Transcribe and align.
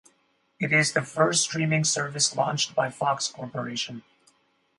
It 0.59 0.73
is 0.73 0.93
the 0.93 1.03
first 1.03 1.43
streaming 1.43 1.83
service 1.83 2.35
launched 2.35 2.73
by 2.73 2.89
Fox 2.89 3.27
Corporation. 3.27 4.01